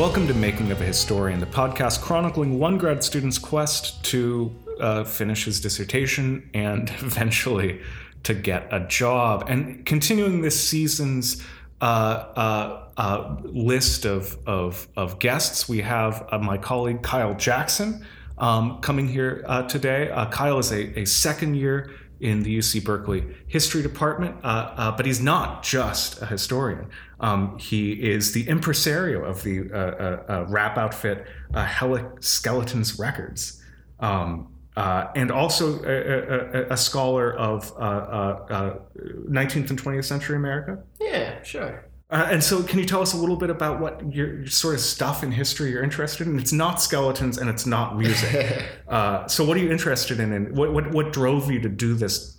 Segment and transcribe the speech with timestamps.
[0.00, 4.50] Welcome to Making of a Historian, the podcast chronicling one grad student's quest to
[4.80, 7.82] uh, finish his dissertation and eventually
[8.22, 9.44] to get a job.
[9.46, 11.44] And continuing this season's
[11.82, 18.02] uh, uh, uh list of, of, of, guests, we have uh, my colleague Kyle Jackson
[18.38, 20.10] um, coming here uh, today.
[20.30, 21.90] Kyle is a, a second year
[22.20, 26.86] in the UC Berkeley history department, uh, uh, but he's not just a historian.
[27.18, 32.98] Um, he is the impresario of the uh, uh, uh rap outfit uh, Helic Skeletons
[32.98, 33.62] Records,
[34.00, 40.78] um, and also a, a, a scholar of 19th and 20th century America.
[41.00, 41.89] Yeah, sure.
[42.10, 44.80] Uh, and so, can you tell us a little bit about what your sort of
[44.80, 46.38] stuff in history you're interested in?
[46.40, 48.64] It's not skeletons and it's not music.
[48.88, 51.94] uh, so, what are you interested in, and what, what what drove you to do
[51.94, 52.36] this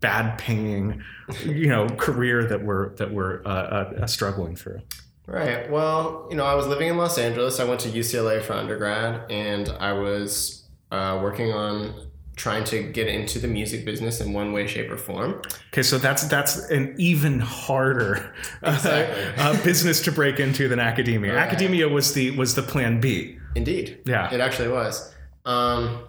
[0.00, 1.02] bad paying,
[1.44, 4.80] you know, career that we're that we're uh, uh, struggling through?
[5.26, 5.68] Right.
[5.68, 7.58] Well, you know, I was living in Los Angeles.
[7.58, 11.92] I went to UCLA for undergrad, and I was uh, working on
[12.36, 15.42] trying to get into the music business in one way, shape, or form.
[15.72, 19.24] Okay, so that's that's an even harder uh, exactly.
[19.44, 21.34] uh, business to break into than academia.
[21.34, 21.42] Right.
[21.46, 23.38] Academia was the was the plan B.
[23.54, 24.02] Indeed.
[24.04, 25.14] Yeah, it actually was.
[25.46, 26.08] Um,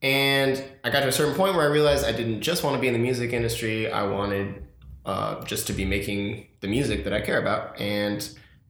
[0.00, 2.80] and I got to a certain point where I realized I didn't just want to
[2.80, 3.90] be in the music industry.
[3.90, 4.62] I wanted
[5.04, 8.26] uh, just to be making the music that I care about, and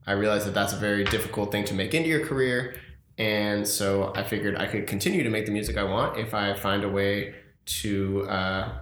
[0.06, 2.77] I realized that that's a very difficult thing to make into your career
[3.19, 6.55] and so I figured I could continue to make the music I want if I
[6.55, 7.34] find a way
[7.67, 8.73] to uh,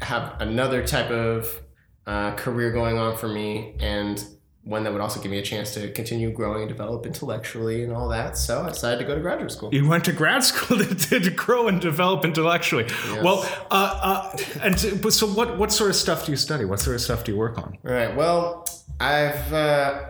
[0.00, 1.60] have another type of
[2.06, 4.22] uh, career going on for me and
[4.64, 7.92] one that would also give me a chance to continue growing and develop intellectually and
[7.92, 8.36] all that.
[8.36, 9.74] So I decided to go to graduate school.
[9.74, 12.84] You went to grad school to, to grow and develop intellectually.
[12.84, 13.22] Yes.
[13.22, 16.64] Well, uh, uh, and to, so what what sort of stuff do you study?
[16.64, 17.76] What sort of stuff do you work on?
[17.82, 18.16] Right.
[18.16, 18.66] Well,
[19.00, 20.04] I've uh,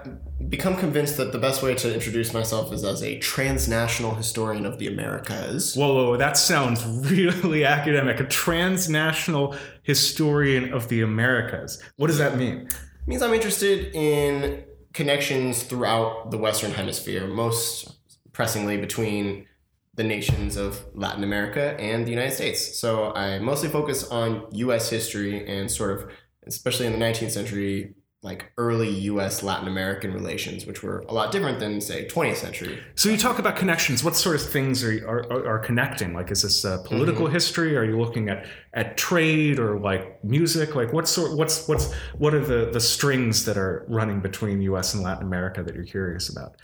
[0.49, 4.79] become convinced that the best way to introduce myself is as a transnational historian of
[4.79, 5.75] the Americas.
[5.75, 8.21] Whoa, whoa, that sounds really academic.
[8.21, 11.83] A transnational historian of the Americas.
[11.97, 12.67] What does that mean?
[12.67, 17.97] It means I'm interested in connections throughout the Western Hemisphere, most
[18.33, 19.47] pressingly between
[19.95, 22.79] the nations of Latin America and the United States.
[22.79, 26.11] So I mostly focus on US history and sort of,
[26.47, 29.43] especially in the 19th century, like early U.S.
[29.43, 32.83] Latin American relations, which were a lot different than say 20th century.
[32.95, 34.03] So you talk about connections.
[34.03, 36.15] What sort of things are are, are connecting?
[36.15, 37.35] Like, is this uh, political mm-hmm.
[37.35, 37.77] history?
[37.77, 40.75] Are you looking at at trade or like music?
[40.75, 41.37] Like, what sort?
[41.37, 44.95] What's what's what are the the strings that are running between U.S.
[44.95, 46.57] and Latin America that you're curious about?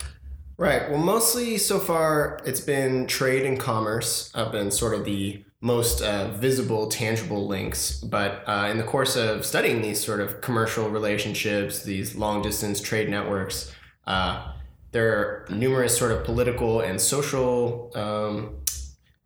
[0.57, 0.89] Right.
[0.89, 6.01] Well, mostly so far it's been trade and commerce I've been sort of the most
[6.01, 7.99] uh, visible, tangible links.
[7.99, 12.81] But uh, in the course of studying these sort of commercial relationships, these long distance
[12.81, 13.71] trade networks,
[14.07, 14.53] uh,
[14.91, 18.57] there are numerous sort of political and social um,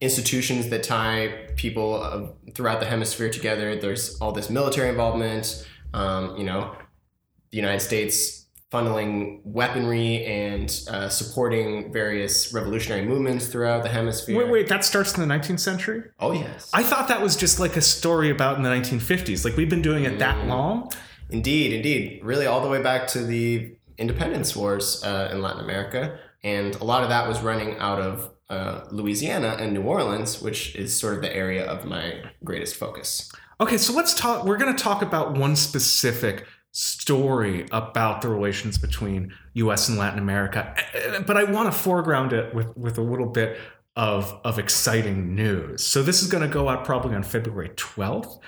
[0.02, 3.76] institutions that tie people throughout the hemisphere together.
[3.76, 5.66] There's all this military involvement.
[5.94, 6.76] Um, you know,
[7.52, 14.38] the United States funneling weaponry and uh, supporting various revolutionary movements throughout the hemisphere.
[14.38, 16.04] Wait, wait, that starts in the 19th century?
[16.20, 16.70] Oh, yes.
[16.74, 19.46] I thought that was just like a story about in the 1950s.
[19.46, 20.48] Like we've been doing it that mm.
[20.48, 20.92] long?
[21.30, 22.22] Indeed, indeed.
[22.24, 26.20] Really, all the way back to the independence wars uh, in Latin America.
[26.44, 30.76] And a lot of that was running out of uh, Louisiana and New Orleans, which
[30.76, 33.32] is sort of the area of my greatest focus.
[33.60, 34.46] Okay, so let's talk.
[34.46, 36.46] We're going to talk about one specific
[36.76, 40.76] story about the relations between US and Latin America.
[41.26, 43.58] But I want to foreground it with, with a little bit
[43.96, 45.86] of, of exciting news.
[45.86, 48.40] So this is going to go out probably on February 12th.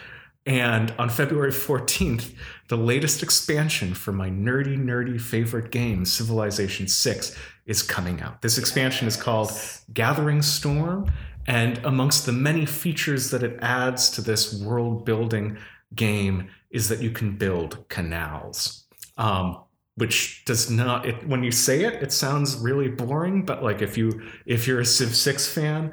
[0.45, 2.33] And on February 14th,
[2.67, 7.33] the latest expansion for my nerdy, nerdy favorite game, Civilization 6,
[7.65, 8.41] is coming out.
[8.41, 9.53] This expansion is called
[9.93, 11.09] Gathering Storm.
[11.47, 15.57] And amongst the many features that it adds to this world building
[15.95, 18.85] game is that you can build canals.
[19.17, 19.59] Um,
[19.97, 23.97] which does not it, when you say it it sounds really boring but like if
[23.97, 25.91] you if you're a civ 6 fan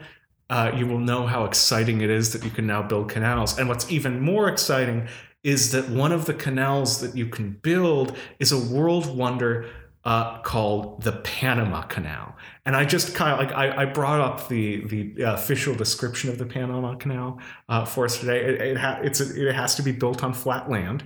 [0.51, 3.67] uh, you will know how exciting it is that you can now build canals and
[3.67, 5.09] what's even more exciting
[5.43, 9.71] is that one of the canals that you can build is a world wonder
[10.05, 12.37] uh, called the Panama Canal.
[12.67, 16.29] And I just kind of like I, I, brought up the the uh, official description
[16.31, 18.45] of the Panama Canal uh, for us today.
[18.45, 21.05] It, it, ha- it's a, it has to be built on flat land,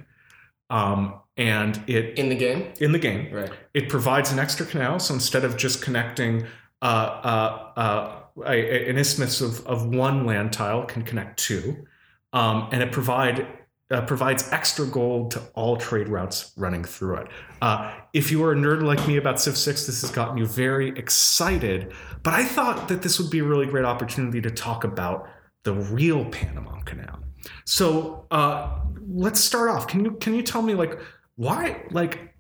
[0.69, 3.53] um, and it in the game in the game right.
[3.73, 6.47] It provides an extra canal, so instead of just connecting
[6.83, 11.87] uh, uh, uh, an isthmus of, of one land tile, can connect two,
[12.33, 13.47] um, and it provide
[13.91, 17.29] uh, provides extra gold to all trade routes running through it.
[17.63, 20.47] Uh, if you are a nerd like me about Civ 6, this has gotten you
[20.47, 21.93] very excited.
[22.23, 25.29] But I thought that this would be a really great opportunity to talk about
[25.65, 27.19] the real Panama Canal.
[27.65, 29.87] So uh, let's start off.
[29.87, 30.99] Can you can you tell me like
[31.37, 32.35] why like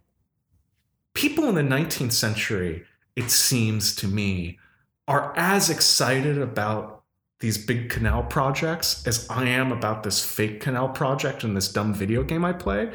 [1.15, 2.85] people in the 19th century?
[3.17, 4.59] It seems to me
[5.09, 6.98] are as excited about
[7.41, 11.95] these big canal projects as I am about this fake canal project and this dumb
[11.95, 12.93] video game I play.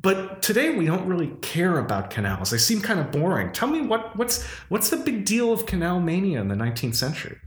[0.00, 2.50] But today we don't really care about canals.
[2.50, 3.52] They seem kind of boring.
[3.52, 7.38] Tell me what what's what's the big deal of canal mania in the 19th century?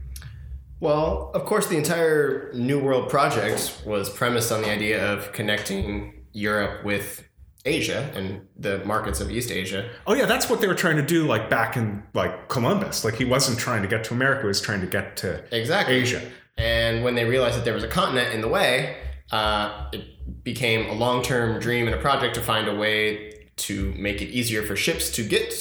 [0.80, 6.24] Well, of course, the entire New World project was premised on the idea of connecting
[6.32, 7.28] Europe with
[7.64, 9.88] Asia and the markets of East Asia.
[10.06, 13.04] Oh yeah, that's what they were trying to do like back in like Columbus.
[13.04, 15.96] Like he wasn't trying to get to America, he was trying to get to Exactly.
[15.96, 16.22] Asia.
[16.56, 18.96] And when they realized that there was a continent in the way,
[19.30, 23.92] uh, it became a long term dream and a project to find a way to
[23.96, 25.52] make it easier for ships to get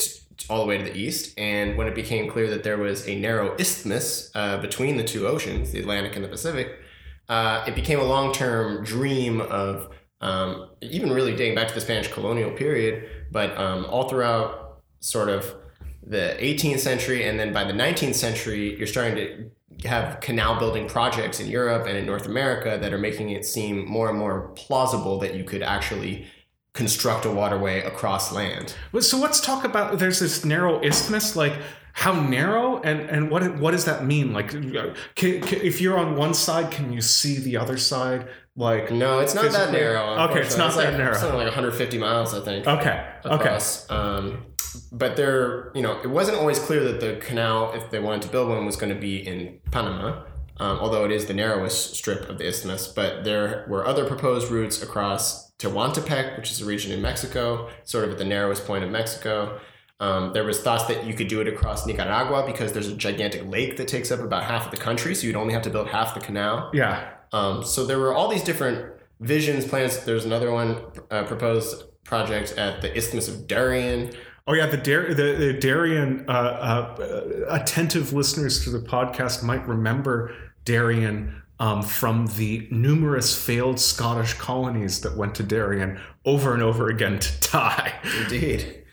[0.50, 1.38] all the way to the east.
[1.38, 5.28] And when it became clear that there was a narrow isthmus uh, between the two
[5.28, 6.80] oceans, the Atlantic and the Pacific,
[7.28, 9.90] uh, it became a long term dream of
[10.22, 15.30] um, even really dating back to the Spanish colonial period, but um, all throughout sort
[15.30, 15.56] of
[16.04, 20.88] the 18th century and then by the 19th century, you're starting to have canal building
[20.88, 24.50] projects in Europe and in North America that are making it seem more and more
[24.56, 26.28] plausible that you could actually
[26.74, 28.76] construct a waterway across land.
[29.00, 31.54] So let's talk about there's this narrow isthmus like
[31.94, 34.72] how narrow and and what what does that mean like can,
[35.16, 38.28] can, if you're on one side can you see the other side
[38.60, 40.30] like No, it's not that narrow.
[40.30, 40.84] Okay, it's not unfortunately.
[40.84, 41.18] that like, narrow.
[41.18, 42.68] Something like 150 miles, I think.
[42.68, 43.58] okay okay.
[43.90, 44.46] Um,
[44.92, 48.28] but there, you know, it wasn't always clear that the canal, if they wanted to
[48.28, 50.24] build one, was going to be in Panama.
[50.58, 54.52] Um, although it is the narrowest strip of the isthmus, but there were other proposed
[54.52, 58.84] routes across Tehuantepec, which is a region in Mexico, sort of at the narrowest point
[58.84, 59.60] of Mexico.
[60.02, 63.46] Um, there was thoughts that you could do it across Nicaragua because there's a gigantic
[63.46, 65.88] lake that takes up about half of the country, so you'd only have to build
[65.88, 66.70] half the canal.
[66.74, 70.04] yeah Um, so there were all these different visions, plans.
[70.06, 70.82] There's another one
[71.12, 74.12] uh, proposed project at the Isthmus of Darien.
[74.48, 79.68] Oh yeah, the Dar- the, the Darien uh, uh, attentive listeners to the podcast might
[79.68, 80.36] remember
[80.66, 86.88] Darien um, from the numerous failed Scottish colonies that went to Darien over and over
[86.88, 87.94] again to die.
[88.24, 88.86] Indeed.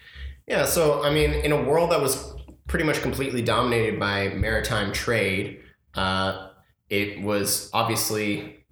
[0.46, 2.34] Yeah, so I mean, in a world that was
[2.66, 5.60] pretty much completely dominated by maritime trade,
[5.94, 6.48] uh,
[6.90, 8.64] it was obviously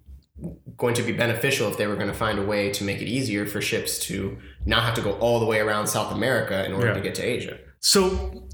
[0.77, 3.05] going to be beneficial if they were going to find a way to make it
[3.07, 6.73] easier for ships to not have to go all the way around South America in
[6.73, 6.93] order Yeah.
[6.93, 7.57] to get to Asia.
[7.79, 8.47] So,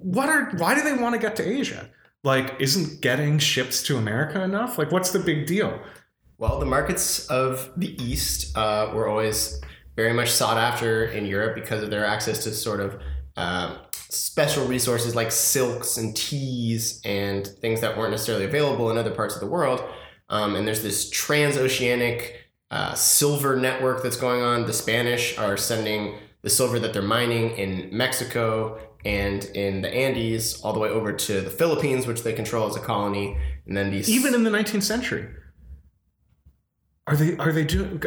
[0.00, 1.88] what are why do they want to get to Asia?
[2.24, 4.78] Like, isn't getting ships to America enough?
[4.78, 5.78] Like, what's the big deal?
[6.38, 9.60] Well, the markets of the East uh, were always
[9.94, 12.98] very much sought after in Europe because of their access to sort of
[13.36, 13.76] uh,
[14.14, 19.34] special resources like silks and teas and things that weren't necessarily available in other parts
[19.34, 19.82] of the world.
[20.28, 22.32] Um, and there's this transoceanic
[22.70, 24.66] uh, silver network that's going on.
[24.66, 30.60] The Spanish are sending the silver that they're mining in Mexico and in the Andes
[30.62, 33.36] all the way over to the Philippines, which they control as a colony.
[33.66, 35.28] And then these Even in the 19th century,
[37.06, 37.98] are they are they doing?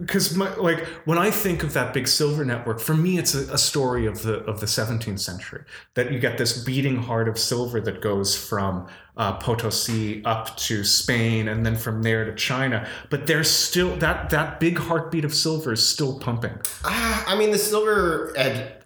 [0.00, 3.56] Because like when I think of that big silver network, for me it's a, a
[3.56, 5.64] story of the of the 17th century.
[5.94, 10.84] That you get this beating heart of silver that goes from uh, Potosi up to
[10.84, 12.86] Spain, and then from there to China.
[13.08, 16.60] But there's still that that big heartbeat of silver is still pumping.
[16.84, 18.34] Ah, I mean, the silver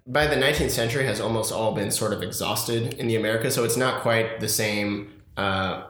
[0.06, 3.64] by the 19th century has almost all been sort of exhausted in the Americas, so
[3.64, 5.10] it's not quite the same.
[5.36, 5.82] Uh,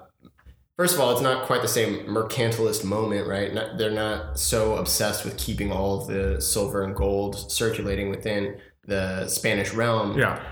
[0.76, 3.52] first of all, it's not quite the same mercantilist moment, right?
[3.52, 8.60] Not, they're not so obsessed with keeping all of the silver and gold circulating within
[8.86, 10.18] the Spanish realm.
[10.18, 10.42] Yeah.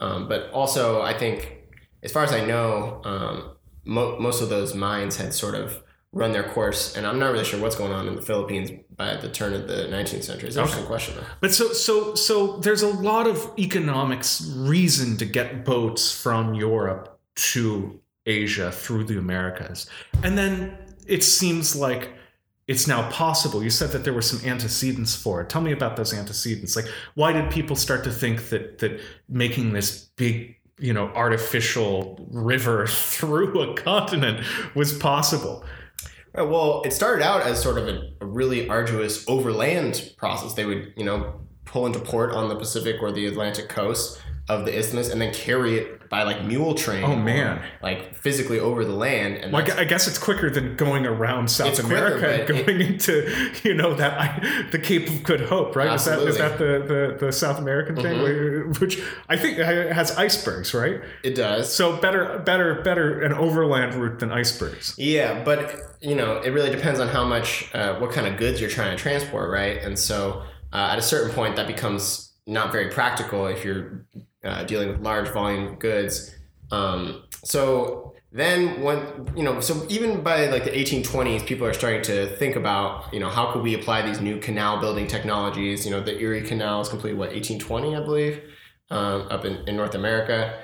[0.00, 1.58] Um, but also, I think,
[2.02, 6.32] as far as I know, um, mo- most of those mines had sort of run
[6.32, 9.28] their course, and I'm not really sure what's going on in the Philippines by the
[9.28, 10.48] turn of the 19th century.
[10.48, 11.26] It's an interesting question, though.
[11.40, 17.18] But so so so there's a lot of economics reason to get boats from Europe
[17.34, 19.88] to Asia through the Americas.
[20.22, 20.76] And then
[21.06, 22.12] it seems like
[22.68, 23.62] it's now possible.
[23.62, 25.48] You said that there were some antecedents for it.
[25.48, 26.76] Tell me about those antecedents.
[26.76, 32.26] Like why did people start to think that that making this big you know artificial
[32.30, 35.64] river through a continent was possible
[36.34, 40.54] Right, well, it started out as sort of a, a really arduous overland process.
[40.54, 44.64] They would, you know, pull into port on the Pacific or the Atlantic coast, of
[44.64, 47.04] the isthmus and then carry it by like mule train.
[47.04, 47.62] Oh, or, man.
[47.82, 49.36] like physically over the land.
[49.36, 52.56] And Like I guess it's quicker than going around South It's quicker, America and but
[52.56, 55.94] it- going into you know that I, the Cape of Good Hope, right?
[55.94, 58.80] Is that is that the, the the South American thing, Mm-hmm.
[58.84, 61.00] Which I think has icebergs, right?
[61.22, 61.72] it does.
[61.74, 64.94] So better better better an overland route than icebergs.
[64.98, 68.60] Yeah, but you know, it really depends on how much, uh, what kind of goods
[68.60, 69.80] you're trying to transport, right?
[69.80, 74.04] And so, uh, at a certain point, that becomes not very practical if you're
[74.44, 76.34] uh, dealing with large volume goods.
[76.70, 82.02] Um, so then, when you know, so even by like the 1820s, people are starting
[82.02, 85.84] to think about, you know, how could we apply these new canal building technologies?
[85.84, 88.40] You know, the Erie Canal is completed what 1820, I believe,
[88.90, 90.58] um, up in, in North America.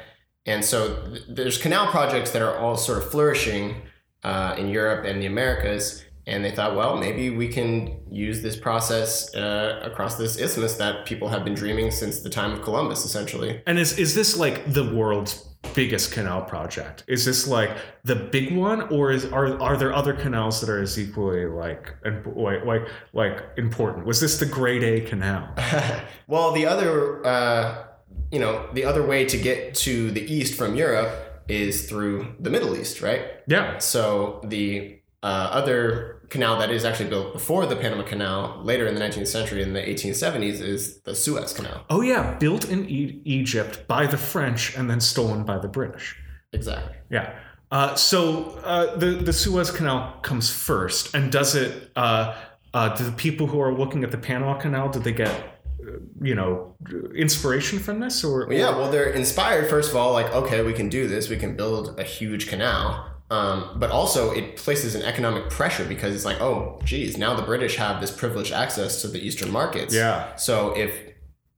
[0.47, 3.83] And so th- there's canal projects that are all sort of flourishing
[4.25, 6.05] uh, in Europe and the Americas.
[6.29, 11.07] And they thought, well, maybe we can use this process uh, across this isthmus that
[11.07, 13.63] people have been dreaming since the time of Columbus, essentially.
[13.67, 17.05] And is is this like the world's biggest canal project?
[17.09, 20.81] Is this like the big one, or is are are there other canals that are
[20.81, 24.07] as equally like and like like like important?
[24.07, 25.55] Was this the Grade A Canal?
[26.27, 27.87] well, the other, uh,
[28.31, 32.51] you know, the other way to get to the east from Europe is through the
[32.51, 33.25] Middle East, right?
[33.47, 33.79] Yeah.
[33.79, 38.95] So the uh, other canal that is actually built before the Panama Canal, later in
[38.95, 41.85] the 19th century, in the 1870s, is the Suez Canal.
[41.91, 46.17] Oh yeah, built in e- Egypt by the French and then stolen by the British.
[46.53, 46.97] Exactly.
[47.11, 47.39] Yeah.
[47.71, 51.91] Uh, so uh, the the Suez Canal comes first, and does it?
[51.95, 52.35] Uh,
[52.75, 55.93] uh, do the people who are looking at the Panama Canal did they get, uh,
[56.21, 56.75] you know,
[57.15, 60.73] inspiration from this, or Well, yeah, well, they're inspired, first of all, like, okay, we
[60.73, 63.11] can do this, we can build a huge canal.
[63.31, 67.43] Um, but also, it places an economic pressure because it's like, oh, geez, now the
[67.43, 69.95] British have this privileged access to the Eastern markets.
[69.95, 70.35] Yeah.
[70.37, 70.95] So if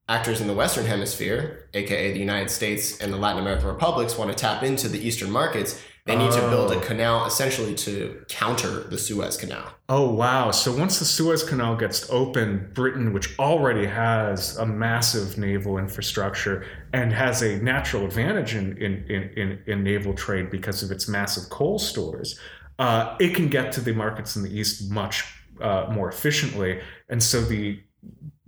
[0.09, 4.31] actors in the Western Hemisphere, aka the United States and the Latin American republics, want
[4.31, 6.80] to tap into the Eastern markets, they need to build a Oh.
[6.80, 9.64] canal essentially to counter the Suez Canal.
[9.88, 10.50] Oh wow!
[10.50, 16.64] So once the Suez Canal gets open, Britain, which already has a massive naval infrastructure
[16.92, 21.07] and has a natural advantage in in in, in, in naval trade because of its
[21.09, 22.38] massive coal stores,
[22.78, 25.25] uh, it can get to the markets in the east much
[25.61, 26.80] uh, more efficiently.
[27.09, 27.78] And so the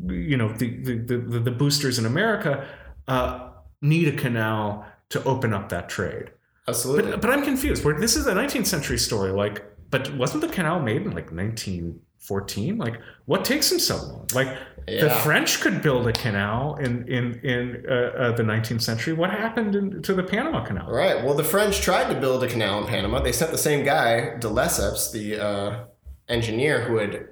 [0.09, 2.67] you know the the the, the boosters in America
[3.09, 3.51] uh,
[3.83, 6.31] need a canal to open up that trade.
[6.69, 7.11] Absolutely.
[7.13, 7.85] But, but I'm confused.
[7.85, 11.33] Where this is a 19th century story, like, but wasn't the canal made in like
[11.33, 12.79] 1914?
[12.79, 14.27] Like, what takes them so long?
[14.33, 19.13] Like, the French could build a canal in in in uh, uh, the 19th century.
[19.13, 20.91] What happened in, to the Panama Canal?
[20.91, 21.23] Right.
[21.23, 23.21] Well, the French tried to build a canal in Panama.
[23.21, 25.85] They sent the same guy, de Lesseps, the uh,
[26.29, 27.29] engineer who had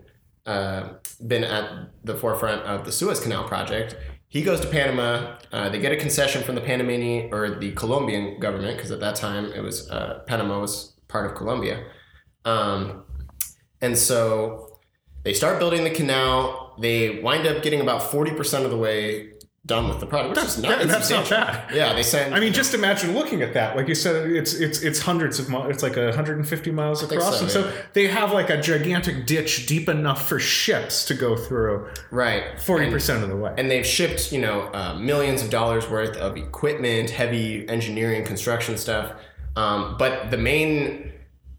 [0.46, 0.94] uh,
[1.26, 3.96] been at the forefront of the Suez Canal project.
[4.30, 5.38] He goes to Panama.
[5.50, 9.16] Uh, they get a concession from the Panamanian or the Colombian government because at that
[9.16, 11.84] time it was uh, Panama was part of Colombia,
[12.44, 13.02] um,
[13.80, 14.78] and so
[15.24, 16.76] they start building the canal.
[16.80, 19.32] They wind up getting about forty percent of the way
[19.66, 21.74] done with the project, which is not Yeah, that's not bad.
[21.74, 22.32] Yeah, they sent.
[22.34, 23.76] I mean, just imagine looking at that.
[23.76, 25.70] Like you said, it's it's it's hundreds of miles.
[25.70, 29.88] It's like 150 miles across, so, and so they have like a gigantic ditch deep
[29.88, 33.54] enough for ships to go through right forty percent of the way.
[33.58, 38.76] and they've shipped you know uh, millions of dollars worth of equipment heavy engineering construction
[38.78, 39.12] stuff
[39.56, 41.12] um, but the main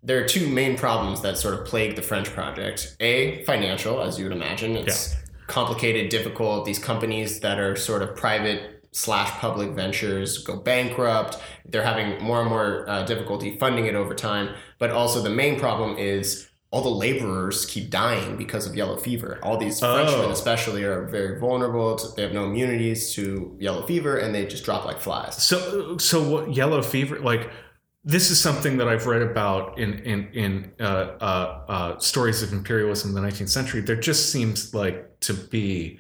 [0.04, 4.18] there are two main problems that sort of plague the french project a financial as
[4.18, 5.16] you would imagine it's
[5.48, 11.84] complicated difficult these companies that are sort of private slash public ventures go bankrupt they're
[11.84, 15.98] having more and more uh, difficulty funding it over time but also the main problem
[15.98, 19.40] is all the laborers keep dying because of yellow fever.
[19.44, 20.32] All these Frenchmen, Oh.
[20.32, 21.98] especially, are very vulnerable.
[21.98, 25.36] To, they have no immunities to yellow fever, and they just drop like flies.
[25.44, 27.20] So, so what yellow fever?
[27.20, 27.50] Like,
[28.04, 32.52] this is something that I've read about in in in uh, uh, uh, stories of
[32.52, 33.82] imperialism in the 19th century.
[33.82, 36.00] There just seems like to be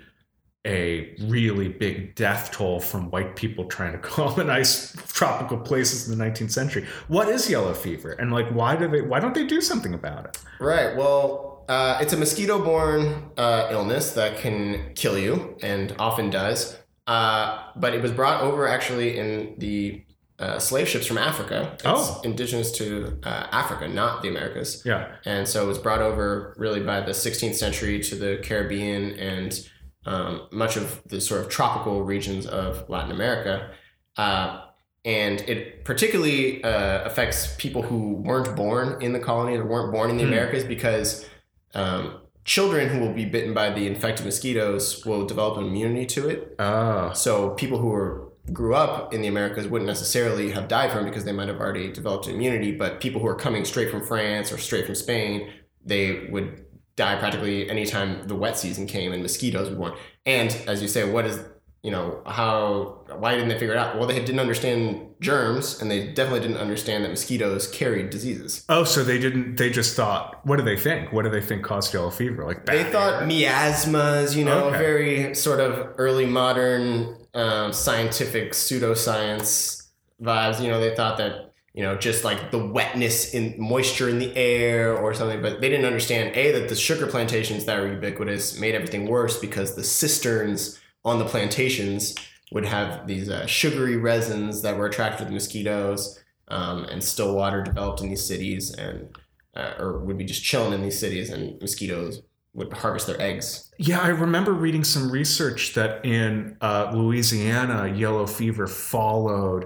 [0.65, 6.23] a really big death toll from white people trying to colonize tropical places in the
[6.23, 6.85] 19th century.
[7.07, 9.01] What is yellow fever, and like, why do they?
[9.01, 10.39] Why don't they do something about it?
[10.59, 10.95] Right.
[10.95, 16.77] Well, uh, it's a mosquito-borne uh, illness that can kill you, and often does.
[17.05, 20.03] Uh, but it was brought over actually in the
[20.41, 21.71] uh, slave ships from Africa.
[21.75, 22.21] It's Oh.
[22.23, 24.81] indigenous to uh, Africa, not the Americas.
[24.85, 25.07] Yeah.
[25.25, 29.67] and so it was brought over really by the 16th century to the Caribbean and
[30.05, 33.69] um, much of the sort of tropical regions of Latin America.
[34.17, 34.61] Uh,
[35.05, 40.09] and it particularly uh, affects people who weren't born in the colony or weren't born
[40.09, 40.33] in the Hmm.
[40.33, 41.25] Americas because
[41.73, 46.29] um, children who will be bitten by the infected mosquitoes will develop an immunity to
[46.29, 46.55] it.
[46.59, 47.13] Oh.
[47.13, 51.25] So people who were grew up in the Americas wouldn't necessarily have died from because
[51.25, 52.71] they might have already developed immunity.
[52.71, 55.49] But people who are coming straight from France or straight from Spain,
[55.85, 56.65] they would
[56.95, 59.93] die practically anytime the wet season came and mosquitoes were born.
[60.25, 61.39] And as you say, what is
[61.83, 65.89] you know how why didn't they figure it out well they didn't understand germs and
[65.89, 69.57] they definitely didn't understand that mosquitoes carried diseases Oh, so they didn't.
[69.57, 70.43] They just thought.
[70.45, 71.11] What do they think?
[71.11, 72.43] What do they think caused yellow fever?
[72.45, 73.27] Like they thought air?
[73.27, 74.77] miasmas you know Okay.
[74.77, 79.87] very sort of early modern um, scientific pseudoscience
[80.21, 84.19] vibes you know they thought that you know just like the wetness in moisture in
[84.19, 87.91] the air or something but they didn't understand a that the sugar plantations that were
[87.91, 92.15] ubiquitous made everything worse because the cisterns on the plantations
[92.51, 97.33] would have these uh, sugary resins that were attracted to the mosquitoes um, and still
[97.35, 99.15] water developed in these cities and
[99.55, 102.21] uh, or would be just chilling in these cities and mosquitoes
[102.53, 108.27] would harvest their eggs Yeah, I remember reading some research that in uh, Louisiana, yellow
[108.27, 109.65] fever followed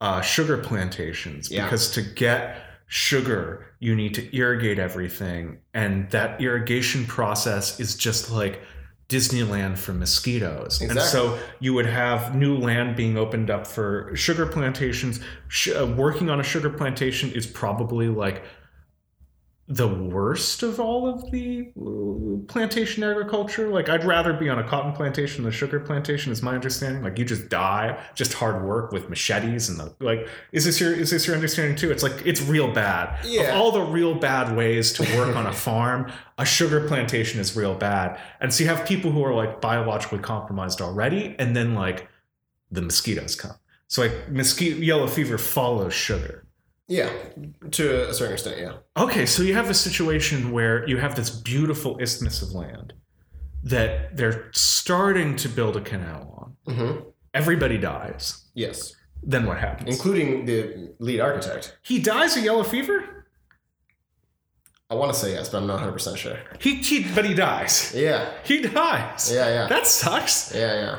[0.00, 1.64] uh, sugar plantations Yeah.
[1.64, 8.30] because to get sugar, you need to irrigate everything, and that irrigation process is just
[8.30, 8.60] like
[9.08, 10.80] Disneyland for mosquitoes.
[10.80, 15.20] And so you would have new land being opened up for sugar plantations.
[15.48, 18.44] Sh- uh, working on a sugar plantation is probably like
[19.66, 23.68] the worst of all of the uh, plantation agriculture.
[23.68, 27.02] Like, I'd rather be on a cotton plantation than a sugar plantation, is my understanding.
[27.02, 30.28] Like, you just die, just hard work with machetes and the like.
[30.52, 31.90] Is this your is this your understanding too?
[31.90, 33.24] It's like it's real bad.
[33.24, 33.42] Yeah.
[33.42, 37.56] Of all the real bad ways to work on a farm, a sugar plantation is
[37.56, 38.20] real bad.
[38.40, 42.08] And so you have people who are like biologically compromised already, and then like
[42.70, 43.56] the mosquitoes come.
[43.88, 46.43] So like mosquito yellow fever follows sugar.
[46.88, 47.10] Yeah
[47.70, 48.72] to a certain extent yeah
[49.02, 52.92] Okay, so you have a situation where you have this beautiful isthmus of land
[53.62, 56.74] that they're starting to build a canal on.
[56.74, 57.00] hmm
[57.32, 58.44] Everybody dies.
[58.54, 59.88] yes Then what happens?
[59.94, 63.26] including the lead architect he dies of yellow fever?
[64.90, 67.92] i want to say yes but i'm not 100% sure He, he but he dies.
[67.96, 69.32] yeah He dies.
[69.32, 70.54] yeah yeah That sucks.
[70.54, 70.96] yeah yeah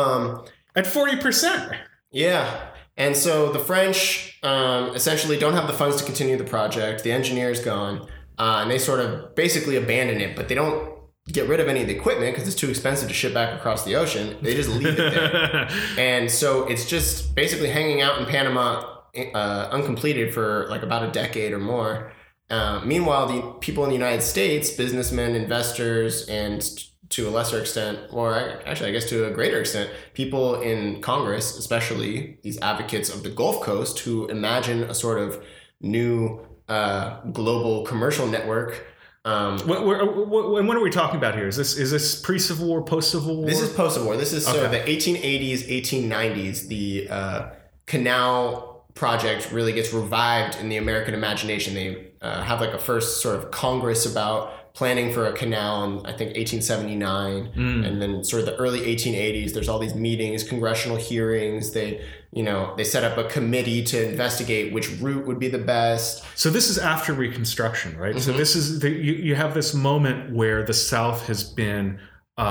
[0.00, 0.44] um
[0.74, 1.76] At 40%.
[2.10, 2.68] Yeah.
[2.96, 7.04] And so the French um, essentially don't have the funds to continue the project.
[7.04, 8.08] The engineer's gone.
[8.38, 10.96] Uh, and they sort of basically abandon it, but they don't
[11.28, 13.84] get rid of any of the equipment because it's too expensive to ship back across
[13.84, 14.36] the ocean.
[14.42, 15.68] They just leave it there.
[15.98, 18.96] and so it's just basically hanging out in Panama
[19.34, 22.12] uh, uncompleted for like about a decade or more.
[22.48, 26.62] Uh, meanwhile, the people in the United States, businessmen, investors, and
[27.10, 28.34] to a lesser extent, or
[28.66, 33.30] actually, I guess to a greater extent, people in Congress, especially these advocates of the
[33.30, 35.42] Gulf Coast, who imagine a sort of
[35.80, 38.86] new uh, global commercial network.
[39.24, 41.48] Um, what, what, what, and what are we talking about here?
[41.48, 43.46] Is this is this pre-civil war, post-civil war?
[43.46, 44.16] This is post Civil War.
[44.16, 46.68] This is sort of the 1880s, 1890s.
[46.68, 47.50] The uh,
[47.86, 51.74] canal project really gets revived in the American imagination.
[51.74, 55.92] They uh, have like a first sort of congress about planning for a canal in
[56.06, 57.86] I think 1879, Mm.
[57.86, 59.52] and then sort of the early 1880s.
[59.54, 61.72] There's all these meetings, congressional hearings.
[61.72, 65.58] They you know they set up a committee to investigate which route would be the
[65.58, 66.22] best.
[66.34, 68.18] So this is after Reconstruction, right?
[68.20, 68.36] So Mhm.
[68.36, 71.98] this is the, you, you have this moment where the South has been,
[72.36, 72.42] uh,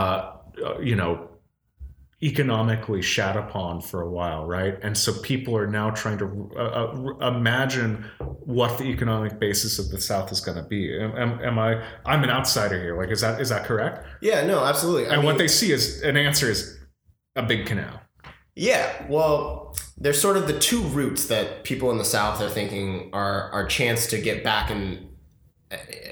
[0.66, 1.30] uh, you know,
[2.24, 4.78] economically shat upon for a while, right?
[4.82, 8.06] And so people are now trying to uh, uh, imagine
[8.40, 10.98] what the economic basis of the South is going to be.
[10.98, 11.84] Am, am, am I?
[12.06, 12.98] I'm an outsider here.
[12.98, 14.06] Like, is that is that correct?
[14.22, 15.08] Yeah, no, absolutely.
[15.08, 16.78] I and what they see is an answer is
[17.36, 18.02] a big canal.
[18.56, 23.10] Yeah, well, there's sort of the two routes that people in the South are thinking
[23.12, 25.10] are our chance to get back and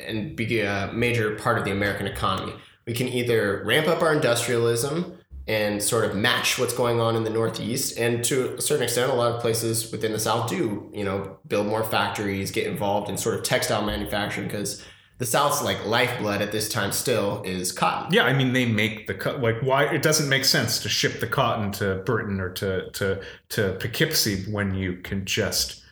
[0.06, 2.54] and be a major part of the American economy.
[2.86, 7.24] We can either ramp up our industrialism and sort of match what's going on in
[7.24, 10.90] the Northeast, and to a certain extent, a lot of places within the South do,
[10.94, 14.84] you know, build more factories, get involved in sort of textile manufacturing because
[15.18, 18.14] the South's like lifeblood at this time still is cotton.
[18.14, 19.42] Yeah, I mean they make the cut.
[19.42, 23.22] Like why it doesn't make sense to ship the cotton to Britain or to to
[23.50, 25.84] to Poughkeepsie when you can just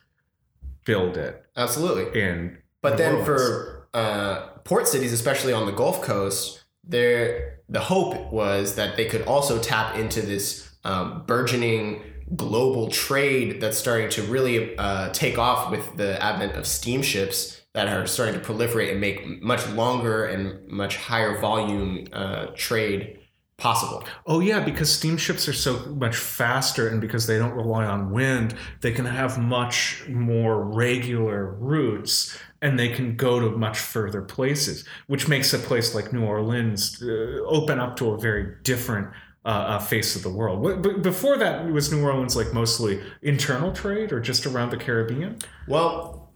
[0.86, 2.22] build it Absolutely.
[2.22, 2.58] in.
[2.82, 8.76] But then for uh, port cities, especially on the Gulf Coast, there the hope was
[8.76, 12.04] that they could also tap into this um, burgeoning
[12.36, 17.88] global trade that's starting to really uh, take off with the advent of steamships that
[17.88, 23.18] are starting to proliferate and make much longer and much higher volume uh, trade
[23.58, 24.04] possible.
[24.26, 28.56] Oh yeah, because steamships are so much faster, and because they don't rely on wind,
[28.82, 34.86] they can have much more regular routes, and they can go to much further places,
[35.08, 39.08] which makes a place like New Orleans uh, open up to a very different
[39.44, 40.62] uh, uh, face of the world.
[40.62, 45.40] But before that, was New Orleans like mostly internal trade or just around the Caribbean?
[45.68, 46.32] Well,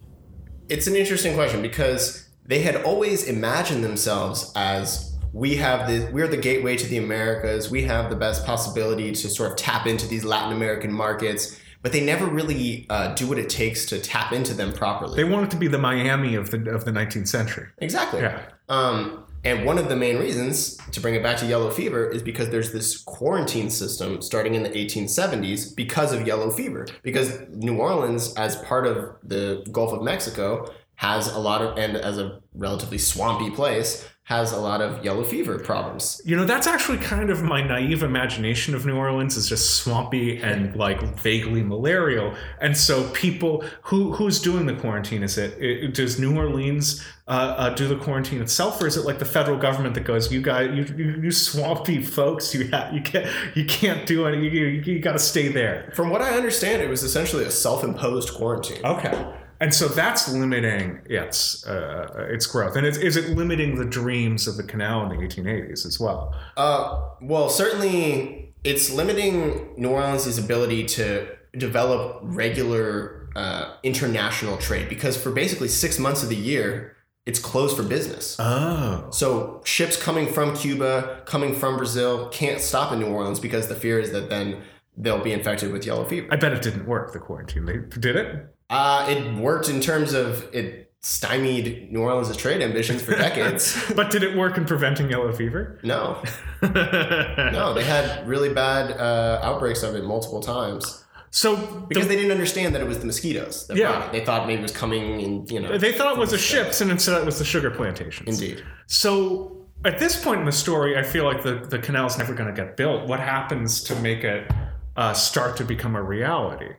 [0.68, 6.26] it's an interesting question because they had always imagined themselves as we have the we're
[6.26, 7.70] the gateway to the Americas.
[7.70, 11.92] We have the best possibility to sort of tap into these Latin American markets, but
[11.92, 15.16] they never really uh, do what it takes to tap into them properly.
[15.16, 17.68] They want it to be the Miami of the of the 19th century.
[17.78, 18.20] exactly.
[18.20, 18.42] Yeah.
[18.68, 22.20] Um, and one of the main reasons to bring it back to yellow fever is
[22.20, 26.88] because there's this quarantine system starting in the 1870s because of yellow fever.
[27.04, 31.96] Because New Orleans, as part of the Gulf of Mexico, has a lot of, and
[31.96, 36.20] as a relatively swampy place, has a lot of yellow fever problems.
[36.24, 40.42] You know, that's actually kind of my naive imagination of New Orleans is just swampy
[40.42, 42.34] and like vaguely malarial.
[42.60, 45.22] And so people who who's doing the quarantine?
[45.22, 49.04] Is it, it does New Orleans uh, uh, do the quarantine itself, or is it
[49.04, 52.90] like the federal government that goes, you guys, you, you, you swampy folks, you ha-
[52.92, 55.92] you can't you can't do any, you, you, you got to stay there.
[55.94, 58.84] From what I understand, it was essentially a self-imposed quarantine.
[58.84, 59.34] Okay.
[59.60, 64.46] And so that's limiting its uh, its growth, and is, is it limiting the dreams
[64.46, 66.34] of the canal in the 1880s as well?
[66.56, 75.16] Uh, well, certainly it's limiting New Orleans' ability to develop regular uh, international trade because
[75.16, 78.36] for basically six months of the year, it's closed for business.
[78.38, 83.68] Oh, So ships coming from Cuba, coming from Brazil, can't stop in New Orleans because
[83.68, 84.62] the fear is that then
[84.96, 86.28] they'll be infected with yellow fever.
[86.30, 87.12] I bet it didn't work.
[87.12, 88.55] The quarantine, they did it.
[88.68, 93.80] Uh, it worked in terms of it stymied New Orleans' trade ambitions for decades.
[93.94, 95.78] but did it work in preventing yellow fever?
[95.84, 96.22] no,
[96.62, 101.04] no, they had really bad uh, outbreaks of it multiple times.
[101.30, 101.54] So
[101.88, 103.66] Because the- they didn't understand that it was the mosquitoes.
[103.68, 104.08] That Yeah.
[104.10, 105.78] They thought maybe it was coming in, you know.
[105.78, 108.28] they thought it was the ships, and instead it was the sugar plantations.
[108.40, 108.64] Indeed.
[108.86, 112.34] So at this point in the story, I feel like the the canal is never
[112.34, 113.06] going to get built.
[113.06, 114.50] What happens to make it
[114.96, 116.70] uh, start to become a reality?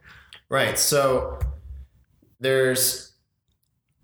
[0.49, 0.77] Right.
[0.79, 1.39] So
[2.39, 3.13] there's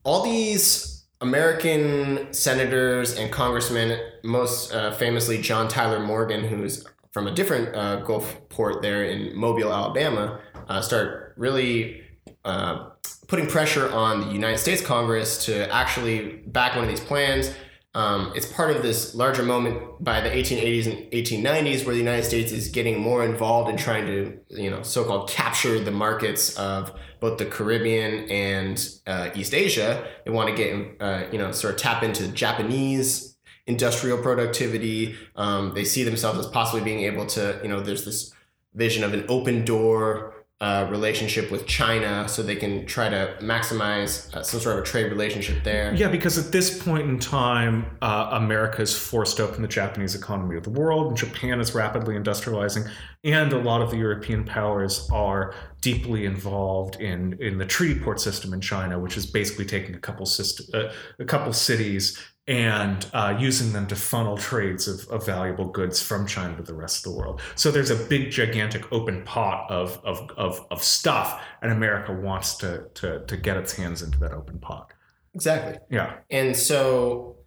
[0.04, 7.32] all these American senators and congressmen, most uh, famously John Tyler Morgan, who's from a
[7.32, 12.02] different uh, Gulf port there in Mobile, Alabama, uh, start really
[12.44, 12.90] uh,
[13.28, 17.54] putting pressure on the United States Congress to actually back one of these plans.
[17.96, 22.24] Um, it's part of this larger moment by the 1880s and 1890s where the United
[22.24, 26.92] States is getting more involved in trying to, you know, so-called capture the markets of
[27.20, 30.08] both the Caribbean and uh, East Asia.
[30.26, 33.34] They want to get, uh, you know, sort of tap into Japanese
[33.68, 35.16] industrial productivity.
[35.36, 38.34] Um, they see themselves as possibly being able to, you know, there's this
[38.74, 40.33] vision of an open door
[40.64, 44.86] uh, relationship with China, so they can try to maximize uh, some sort of a
[44.86, 45.94] trade relationship there.
[45.94, 50.56] Yeah, because at this point in time, uh, America is forced open the Japanese economy
[50.56, 52.90] of the world, and Japan is rapidly industrializing,
[53.26, 58.22] and a lot of the European powers are deeply involved in in the treaty port
[58.22, 63.10] system in China, which is basically taking a couple system, uh, a couple cities and
[63.14, 67.06] uh, using them to funnel trades of, of valuable goods from China to the rest
[67.06, 67.42] of the world.
[67.56, 72.56] So there's a big, gigantic open pot of of, of, of stuff, and America wants
[72.58, 74.92] to, to to get its hands into that open pot.
[75.34, 75.78] Exactly.
[75.90, 76.18] Yeah.
[76.30, 77.38] And so,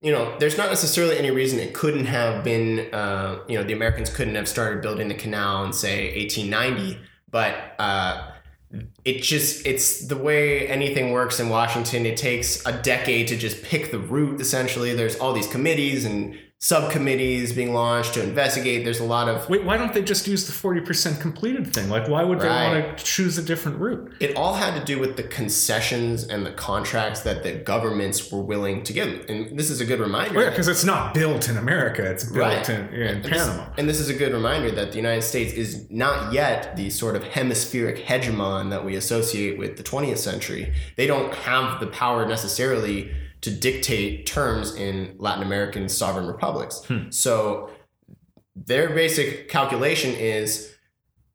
[0.00, 3.72] you know, there's not necessarily any reason it couldn't have been, uh, you know, the
[3.72, 8.30] Americans couldn't have started building the canal in, say, 1890, but uh,
[9.04, 12.04] it just, it's the way anything works in Washington.
[12.04, 14.94] It takes a decade to just pick the route, essentially.
[14.94, 18.84] There's all these committees and subcommittees being launched to investigate.
[18.84, 21.88] There's a lot of Wait, why don't they just use the 40% completed thing?
[21.88, 24.12] Like, why would they want to choose a different route?
[24.20, 28.42] it all had to do with the concessions and the contracts that the governments were
[28.42, 29.24] willing to give.
[29.28, 30.40] And this is a good reminder.
[30.42, 32.68] Yeah, because it's not built in America, it's built Right.
[32.68, 33.66] in, in And this- Panama.
[33.78, 37.14] and this is a good reminder that the United States is not yet the sort
[37.14, 40.72] of hemispheric hegemon that we associate with the 20th century.
[40.96, 46.82] They don't have the power necessarily to dictate terms in Latin American sovereign republics.
[47.10, 47.70] So
[48.56, 50.74] their basic calculation is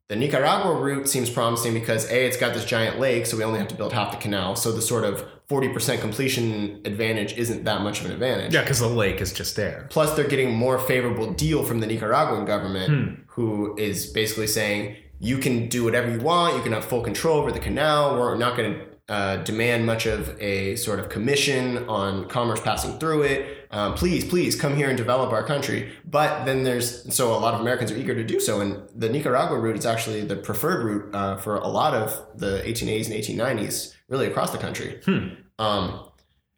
[0.10, 3.58] the Nicaragua route seems promising because A, it's got this giant lake, so we only
[3.60, 4.56] have to build half the canal.
[4.56, 8.54] So the sort of 40% completion advantage isn't that much of an advantage.
[8.54, 9.88] Yeah, because the lake is just there.
[9.89, 13.22] Plus, they're getting more favorable deal from the Nicaraguan government, Hmm.
[13.28, 16.58] who is basically saying you can do whatever you want.
[16.58, 18.20] You can have full control over the canal.
[18.20, 22.98] We're not going to uh, demand much of a sort of commission on commerce passing
[23.00, 23.68] through it.
[23.70, 25.92] Um, please, please come here and develop our country.
[26.06, 29.10] But then there's so a lot of Americans are eager to do so, and the
[29.10, 33.60] Nicaragua route is actually the preferred route uh, for a lot of the 1880s and
[33.60, 35.02] 1890s, really across the country.
[35.04, 35.28] Hmm.
[35.60, 36.10] Um,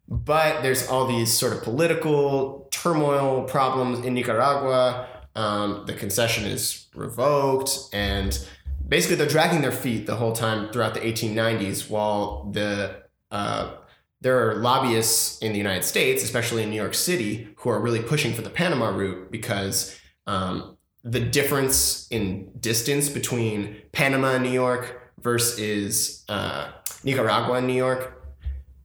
[0.08, 5.08] but there's all these sort of political turmoil problems in Nicaragua.
[5.34, 8.38] um, the concession is revoked, and
[8.86, 13.74] basically they're dragging their feet the whole time throughout the 1890s while the uh,
[14.20, 18.00] there are lobbyists in the United States, especially in New York City, who are really
[18.00, 24.50] pushing for the Panama route because um, the difference in distance between Panama and New
[24.50, 26.68] York versus uh,
[27.04, 28.24] Nicaragua and New York,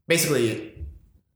[0.07, 0.85] basically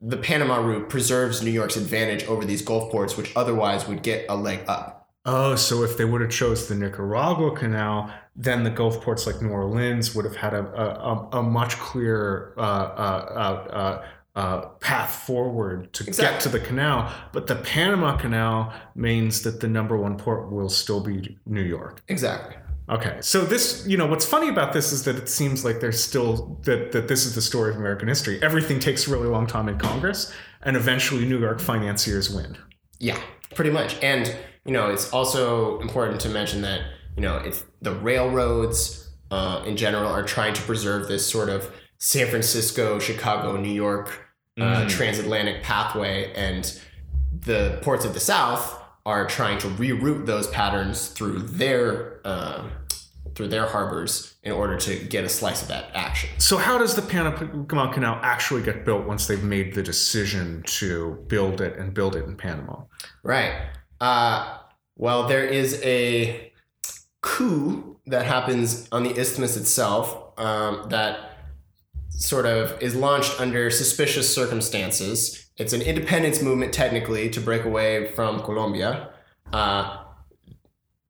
[0.01, 4.25] the Panama route preserves New York's advantage over these Gulf ports, which otherwise would get
[4.29, 5.04] a leg up.
[5.25, 9.41] Oh, so if they would have chose the Nicaragua Canal, then the Gulf ports like
[9.41, 14.03] New Orleans would have had a a, a much clearer uh, uh,
[14.35, 16.33] uh, uh, path forward to Exactly.
[16.33, 17.11] get to the canal.
[17.31, 22.01] But the Panama Canal means that the number one port will still be New York.
[22.07, 22.57] Exactly.
[22.87, 25.99] Okay, so this, you know, what's funny about this is that it seems like there's
[26.03, 28.39] still that that this is the story of American history.
[28.43, 32.55] Everything takes a really long time in Congress, and eventually New York financiers win.
[32.99, 33.19] Yeah,
[33.55, 33.95] pretty much.
[34.03, 34.35] And
[34.65, 36.81] you know, it's also important to mention that
[37.15, 41.71] you know, it's the railroads uh, in general are trying to preserve this sort of
[41.97, 44.07] San Francisco, Chicago, New York
[44.59, 44.89] uh, Mm.
[44.89, 46.79] transatlantic pathway, and
[47.41, 52.63] the ports of the South are trying to reroute those patterns through their uh,
[53.35, 56.29] through their harbors in order to get a slice of that action.
[56.37, 61.21] So how does the Panama Canal actually get built once they've made the decision to
[61.27, 62.83] build it and build it in Panama?
[63.23, 63.53] Right.
[63.99, 64.57] Uh,
[64.95, 66.51] well, there is a
[67.21, 71.31] coup that happens on the isthmus itself um, that
[72.09, 75.49] sort of is launched under suspicious circumstances.
[75.57, 79.09] It's an independence movement, technically, to break away from Colombia.
[79.51, 80.03] Uh,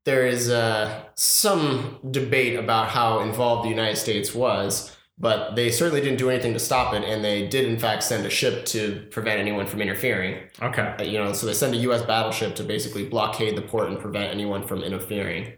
[0.03, 6.01] there is uh, some debate about how involved the United States was, but they certainly
[6.01, 9.07] didn't do anything to stop it, and they did, in fact, send a ship to
[9.11, 10.43] prevent anyone from interfering.
[10.61, 10.95] Okay.
[10.99, 12.01] Uh, you know, so they send a U.S.
[12.03, 15.53] battleship to basically blockade the port and prevent anyone from interfering.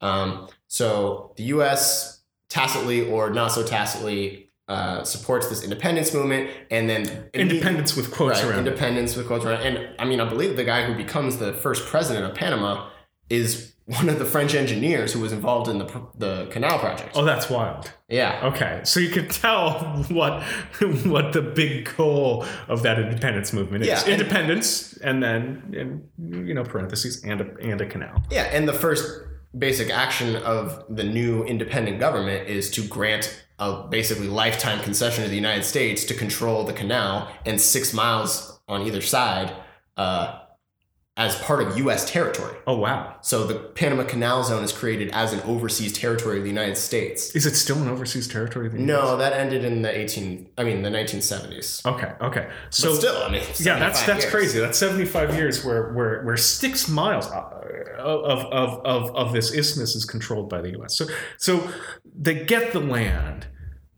[0.00, 2.22] Um, so the U.S.
[2.48, 8.42] tacitly or not so tacitly uh, supports this independence movement, and then Independence with quotes
[8.42, 9.60] right, around independence with quotes around.
[9.60, 12.88] And I mean, I believe the guy who becomes the first president of Panama
[13.28, 17.12] is one of the French engineers who was involved in the the canal project.
[17.14, 17.92] Oh, that's wild.
[18.08, 19.72] Yeah, Okay, so you can tell
[20.08, 20.42] what
[21.04, 23.88] what the big goal of that independence movement is.
[23.88, 28.22] Yeah, independence, and then you know parentheses and a, and a canal.
[28.30, 29.04] Yeah, and the first
[29.56, 35.30] basic action of the new independent government is to grant a basically lifetime concession to
[35.30, 39.54] the United States to control the canal and six miles on either side
[39.96, 40.40] uh,
[41.16, 42.10] as part of U.S.
[42.10, 42.56] territory.
[42.66, 46.48] Oh wow, So the Panama Canal Zone is created as an overseas territory of the
[46.50, 47.34] United States.
[47.36, 48.68] is it still an overseas territory?
[48.70, 51.86] No, that ended in the 18, I mean the 1970s.
[51.86, 52.50] Okay, okay.
[52.70, 54.30] So but still, I mean, yeah, that's that's years.
[54.34, 54.58] crazy.
[54.60, 57.42] That's seventy five years where where where six miles uh,
[57.98, 60.96] of of of of this isthmus is controlled by the U.S.
[60.98, 61.06] So
[61.38, 61.68] so
[62.18, 63.46] they get the land.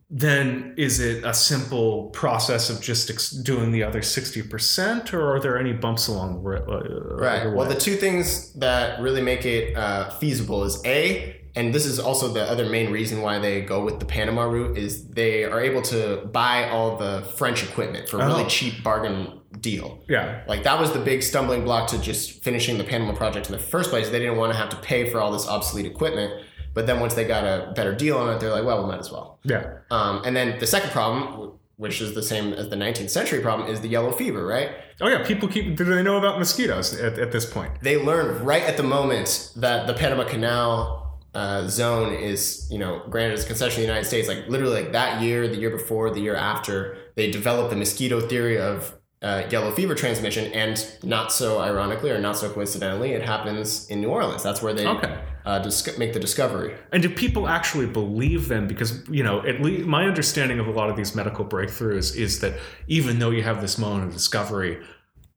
[0.08, 5.34] Then is it a simple process of just ex- doing the other sixty percent, or
[5.34, 7.52] are there any bumps along the ri- uh, Right.
[7.52, 11.98] Well, the two things that really make it uh, feasible is A, and this is
[11.98, 15.60] also the other main reason why they go with the Panama route, is they are
[15.60, 18.48] able to buy all the French equipment for a really Oh.
[18.48, 20.04] cheap bargain deal.
[20.08, 23.52] yeah, Like that was the big stumbling block to just finishing the Panama project in
[23.52, 24.08] the first place.
[24.10, 26.32] They didn't want to have to pay for all this obsolete equipment.
[26.76, 29.00] But then once they got a better deal on it, they're like, well, we might
[29.00, 29.38] as well.
[29.44, 29.78] yeah.
[29.90, 33.68] Um, and then the second problem, which is the same as the 19th century problem,
[33.68, 34.70] is the yellow fever, right?
[35.00, 35.74] Oh yeah, people keep.
[35.76, 37.72] Do they know about mosquitoes at, at this point?
[37.82, 43.02] they learn right at the moment that the Panama Canal uh, zone is, you know,
[43.10, 44.28] granted as a concession to the United States.
[44.28, 48.20] Like literally, like that year, the year before, the year after, they developed the mosquito
[48.20, 53.22] theory of uh, yellow fever transmission, and not so ironically or not so coincidentally, it
[53.22, 54.42] happens in New Orleans.
[54.42, 55.18] That's where they Okay.
[55.46, 56.74] Uh, dis- make the discovery.
[56.92, 58.66] And do people actually believe them?
[58.66, 62.40] Because you know, at least my understanding of a lot of these medical breakthroughs is
[62.40, 64.84] that even though you have this moment of discovery,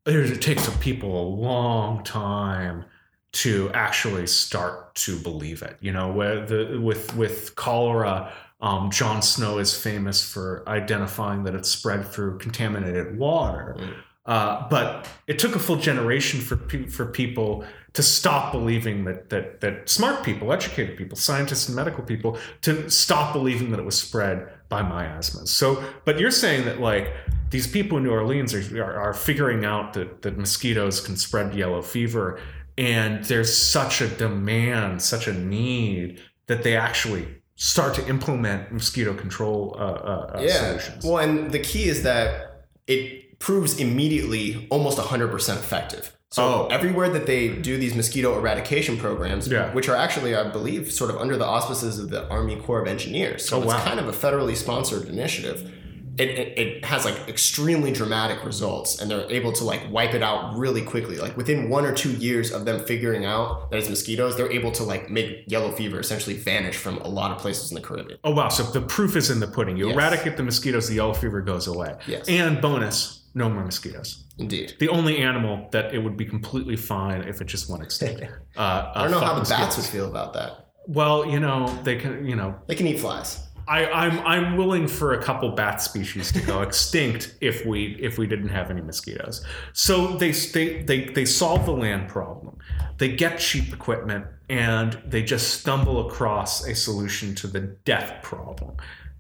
[0.08, 2.86] it takes people a long time
[3.32, 5.78] to actually start to believe it.
[5.80, 11.54] You know, where the with with cholera, um, John Snow is famous for identifying that
[11.54, 13.76] it's spread through contaminated water.
[13.78, 13.93] Mm.
[14.26, 19.30] Uh, but it took a full generation for pe- for people to stop believing that
[19.30, 23.86] that that smart people, educated people, scientists and medical people to stop believing that it
[23.86, 25.52] was spread by miasmas.
[25.52, 27.12] So, but you're saying that like
[27.49, 31.56] these people in New Orleans are are, are figuring out that that mosquitoes can spread
[31.56, 32.39] yellow fever,
[32.78, 39.13] and there's such a demand, such a need that they actually start to implement mosquito
[39.13, 40.54] control uh, uh, uh, yeah.
[40.54, 41.06] solutions.
[41.06, 46.15] Well, and the key is that it proves immediately almost 100% effective.
[46.31, 46.67] So Oh.
[46.69, 49.73] everywhere that they do these mosquito eradication programs, Yeah.
[49.73, 52.87] which are actually, I believe, sort of under the auspices of the Army Corps of
[52.87, 53.47] Engineers.
[53.47, 55.71] So Oh, it's kind of a federally sponsored initiative.
[56.19, 60.21] It, it, it has like extremely dramatic results and they're able to like wipe it
[60.21, 61.17] out really quickly.
[61.17, 64.71] Like within one or two years of them figuring out that it's mosquitoes, they're able
[64.73, 68.19] to like make yellow fever essentially vanish from a lot of places in the Caribbean.
[68.25, 68.49] Oh wow!
[68.49, 69.77] So the proof is in the pudding.
[69.77, 69.95] You Yes.
[69.95, 71.95] eradicate the mosquitoes, the yellow fever goes away.
[72.05, 72.27] Yes.
[72.27, 74.23] And bonus, no more mosquitoes.
[74.37, 74.75] Indeed.
[74.79, 78.23] The only animal that it would be completely fine if it just went extinct.
[78.57, 80.67] Uh, I don't know how the bats would feel about that.
[80.85, 82.25] Well, you know, they can.
[82.25, 83.47] You know, They can eat flies.
[83.69, 88.17] I, I'm I'm willing for a couple bat species to go extinct if we if
[88.17, 89.45] we didn't have any mosquitoes.
[89.73, 92.57] So they they they they solve the land problem.
[92.97, 98.75] They get cheap equipment and they just stumble across a solution to the death problem.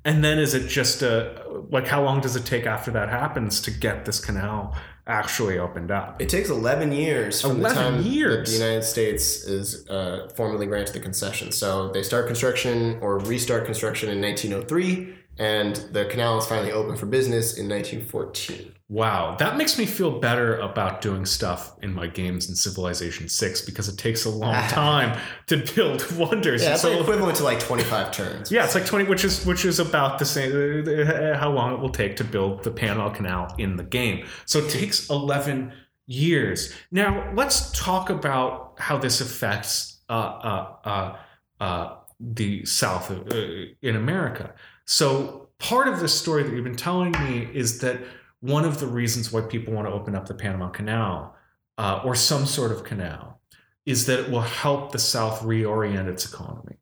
[0.09, 3.61] And then is it just a like how long does it take after that happens
[3.61, 6.19] to get this canal actually opened up?
[6.19, 8.49] It takes 11 years from 11 the time years?
[8.49, 11.51] the United States is uh, formally granted the concession.
[11.51, 16.95] So they start construction or restart construction in 1903, and the canal is finally open
[16.97, 18.73] for business in 1914.
[18.91, 23.61] Wow, that makes me feel better about doing stuff in my games in Civilization 6
[23.61, 26.63] because it takes a long time to build wonders.
[26.63, 28.51] Yeah, it's So- like equivalent to like 25 turns.
[28.51, 31.79] yeah, it's like 20 which is which is about the same uh, how long it
[31.79, 34.25] will take to build the Panama Canal in the game.
[34.47, 35.71] So it takes 11
[36.07, 36.73] years.
[36.91, 41.15] Now, let's talk about how this affects uh, uh, uh,
[41.63, 43.35] uh, the South of, uh,
[43.83, 44.55] in America.
[44.85, 47.99] So part of the story that you've been telling me is that
[48.41, 51.35] one of the reasons why people want to open up the Panama Canal
[51.77, 53.39] uh, or some sort of canal
[53.85, 56.77] is that it will help the South reorient its economy.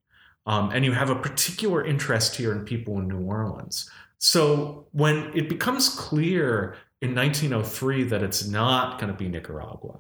[0.46, 3.90] Um, and you have a particular interest here in people in New Orleans.
[4.18, 10.00] So when it becomes clear in 1903 that it's not going to be Nicaragua,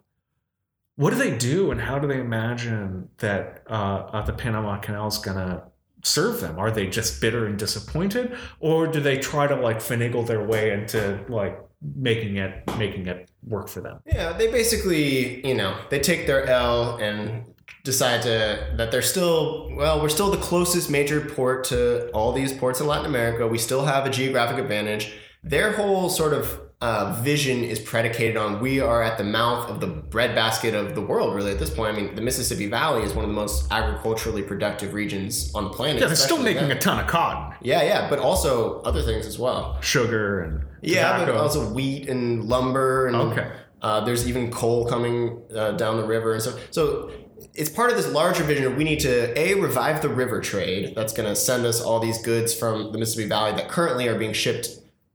[0.96, 5.08] what do they do and how do they imagine that uh, uh, the Panama Canal
[5.08, 5.64] is going to
[6.08, 6.58] serve them?
[6.58, 10.72] Are they just bitter and disappointed, or do they try to like finagle their way
[10.72, 11.60] into like
[11.96, 14.00] making it making it work for them?
[14.06, 19.72] Yeah, they basically, you know, they take their L and decide to that they're still
[19.76, 23.48] well, we're still the closest major port to all these ports in Latin America.
[23.48, 25.14] We still have a geographic advantage.
[25.44, 29.80] Their whole sort of uh, vision is predicated on we are at the mouth of
[29.80, 31.34] the breadbasket of the world.
[31.34, 34.44] Really, at this point, I mean, the Mississippi Valley is one of the most agriculturally
[34.44, 36.00] productive regions on the planet.
[36.02, 39.40] Yeah, they're still making a ton of cotton, yeah, yeah, but also other things as
[39.40, 39.80] well.
[39.82, 43.52] sugar, and Yeah, but also wheat and lumber and Okay.
[43.82, 46.60] uh, there's even coal coming uh, down the river and stuff.
[46.70, 47.10] So
[47.56, 50.94] it's part of this larger vision of we need to a revive the river trade
[50.96, 54.18] that's going to send us all these goods from the Mississippi Valley that currently are
[54.18, 54.70] being shipped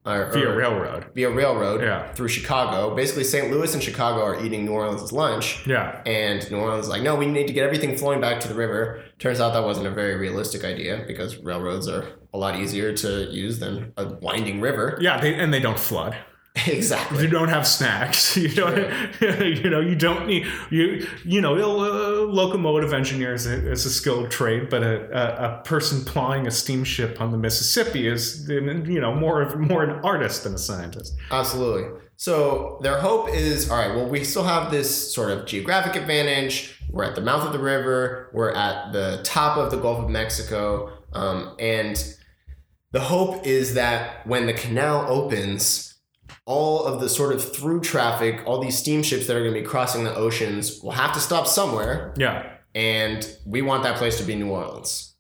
[0.05, 1.07] uh, via or- railroad.
[1.15, 2.13] via railroad Yeah.
[2.13, 2.95] through Chicago.
[2.95, 3.51] Basically, St.
[3.51, 5.67] Louis and Chicago are eating New Orleans' lunch.
[5.67, 6.01] Yeah.
[6.07, 8.55] And New Orleans is like, no, we need to get everything flowing back to the
[8.55, 9.03] river.
[9.19, 13.31] Turns out that wasn't a very realistic idea because railroads are a lot easier to
[13.31, 14.99] use than a winding river.
[15.01, 16.17] Yeah, they, and they don't flood.
[16.67, 17.23] exactly.
[17.25, 18.37] You don't have snacks.
[18.43, 18.77] You don't.
[19.21, 19.81] You know.
[19.81, 20.47] You don't need.
[20.71, 21.07] You.
[21.25, 21.55] You know.
[21.55, 26.47] Uh, locomotive engineer is a, is a skilled trade, but a, a, a person plying
[26.47, 30.59] a steamship on the Mississippi is, you know, more of more an artist than a
[30.59, 31.15] scientist.
[31.31, 32.01] Absolutely.
[32.17, 36.79] So their hope is all right, well, we still have this sort of geographic advantage.
[36.89, 40.09] We're at the mouth of the river, we're at the top of the Gulf of
[40.11, 40.93] Mexico.
[41.13, 41.97] Um, and
[42.93, 45.92] the hope is that when the canal opens,
[46.45, 49.67] all of the sort of through traffic, all these steamships that are going to be
[49.67, 52.13] crossing the oceans will have to stop somewhere.
[52.17, 52.51] Yeah.
[52.75, 55.15] And we want that place to be New Orleans.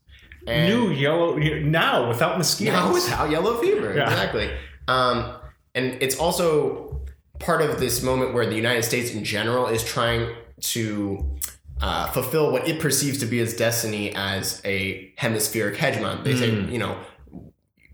[0.46, 2.74] And New yellow now without mosquitoes.
[2.74, 4.10] now without yellow fever, Yeah.
[4.10, 4.50] exactly.
[4.88, 5.36] Um,
[5.74, 7.02] and it's also
[7.38, 11.36] part of this moment where the United States in general is trying to
[11.80, 16.22] uh, fulfill what it perceives to be its destiny as a hemispheric hegemon.
[16.24, 16.70] They say, Mm.
[16.72, 16.96] you know,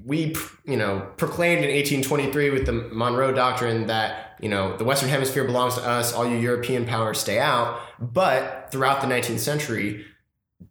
[0.09, 5.11] we, you know, proclaimed in 1823 with the Monroe Doctrine that, you know, the Western
[5.11, 7.79] Hemisphere belongs to us, all you European powers stay out.
[8.01, 10.07] But throughout the 19th century,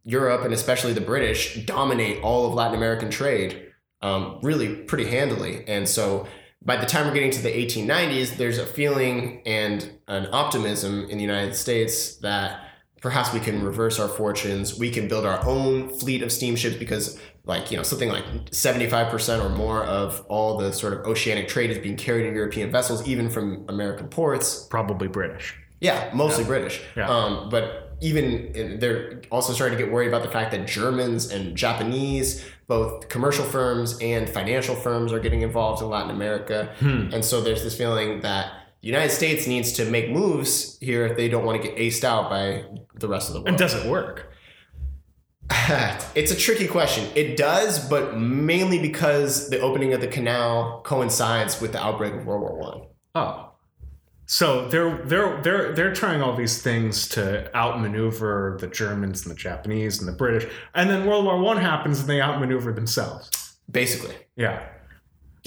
[0.04, 3.68] Europe and especially the British dominate all of Latin American trade
[4.02, 5.64] um, really pretty handily.
[5.68, 6.28] And so
[6.66, 11.20] by the time we're getting to the 1890s, there's a feeling and an optimism in
[11.20, 12.67] the United States that
[13.02, 14.78] perhaps we can reverse our fortunes.
[14.78, 19.44] We can build our own fleet of steamships because, like, you know, something like 75%
[19.44, 23.08] or more of all the sort of oceanic trade is being carried in European vessels,
[23.08, 24.66] even from American ports.
[24.66, 25.56] Probably British.
[25.80, 26.82] Yeah, mostly British.
[26.96, 27.08] Yeah.
[27.08, 31.56] Um, but even they're also starting to get worried about the fact that Germans and
[31.56, 36.74] Japanese, both commercial firms and financial firms, are getting involved in Latin America.
[36.80, 37.10] Hmm.
[37.14, 41.18] And so there's this feeling that the United States needs to make moves here if
[41.18, 42.64] they don't want to get aced out by
[42.96, 43.50] the rest of the world.
[43.50, 44.32] And does it work?
[46.16, 47.06] it's a tricky question.
[47.14, 52.26] It does, but mainly because the opening of the canal coincides with the outbreak of
[52.26, 52.82] World War One.
[53.14, 53.52] Oh.
[54.26, 59.38] So they're they're they're they're trying all these things to outmaneuver the Germans and the
[59.38, 63.30] Japanese and the British, and then World War One happens and they outmaneuver themselves.
[63.70, 64.66] Basically, Yeah.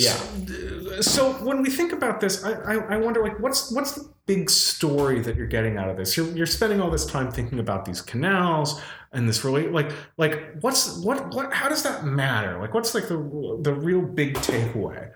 [0.04, 0.16] Yeah.
[0.16, 4.12] So, so when we think about this, I, I, I wonder like what's what's the
[4.26, 6.16] big story that you're getting out of this?
[6.16, 8.80] You're, you're spending all this time thinking about these canals
[9.12, 12.58] and this really like like what's what what how does that matter?
[12.60, 13.16] Like what's like the
[13.62, 15.10] the real big takeaway?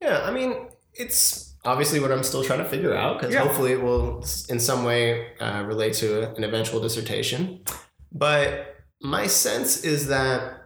[0.00, 3.40] Yeah, I mean, it's obviously what I'm still trying to figure out because Yeah.
[3.42, 7.62] hopefully it will in some way uh, relate to an eventual dissertation.
[8.10, 10.61] But my sense is that,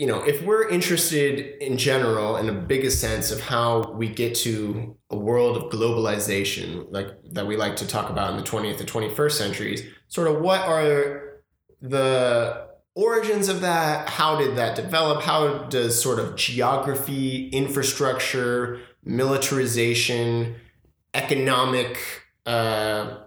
[0.00, 4.34] you know, if we're interested in general, in the biggest sense of how we get
[4.36, 8.80] to a world of globalization, like that we like to talk about in the 20th
[8.80, 11.42] and 21st centuries, sort of what are
[11.82, 14.08] the origins of that?
[14.08, 15.20] How did that develop?
[15.20, 20.54] How does sort of geography, infrastructure, militarization,
[21.12, 21.98] economic
[22.46, 23.18] uh,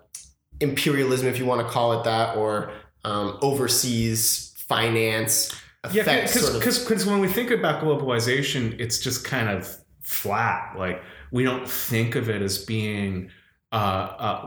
[0.59, 2.71] imperialism, if you want to call it that, or
[3.05, 5.55] um, overseas finance
[5.91, 9.67] Yeah, affect sort of because when we think about globalization, it's just kind of
[10.01, 10.75] flat.
[10.77, 13.29] Like we don't think of it as being
[13.73, 14.45] uh, uh,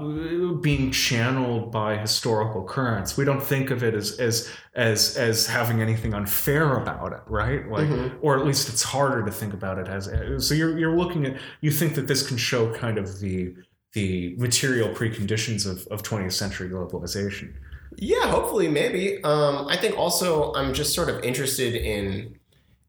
[0.60, 3.16] being channeled by historical currents.
[3.16, 7.68] We don't think of it as as as as having anything unfair about it, right?
[7.68, 8.18] Like, Mhm.
[8.22, 10.08] or at least it's harder to think about it as.
[10.46, 13.54] So you're you're looking at you think that this can show kind of the
[13.92, 17.52] the material preconditions of, of 20th century globalization.
[17.96, 19.22] Yeah, hopefully, maybe.
[19.22, 22.38] Um, I think also I'm just sort of interested in,